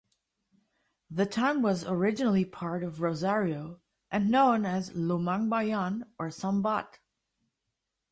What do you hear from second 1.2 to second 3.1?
town was originally part of